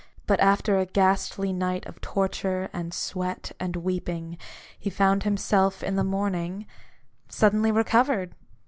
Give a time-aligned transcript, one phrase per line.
[0.25, 4.39] But after a ghastly night of torture, and sweat, and weeping,
[4.79, 6.65] he found himself, in the morning,
[7.29, 8.33] suddenly recovered